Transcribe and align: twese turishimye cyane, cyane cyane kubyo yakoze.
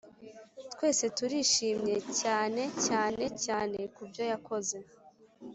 twese 0.73 1.05
turishimye 1.17 1.95
cyane, 2.21 2.61
cyane 2.85 3.23
cyane 3.43 3.77
kubyo 3.95 4.23
yakoze. 4.31 4.77